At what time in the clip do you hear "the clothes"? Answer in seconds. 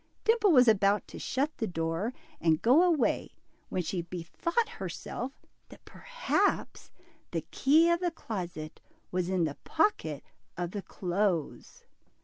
10.71-11.85